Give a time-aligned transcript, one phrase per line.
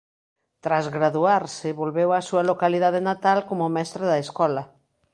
[0.63, 4.63] Tras graduarse volveu á súa localidade natal como mestre da escola.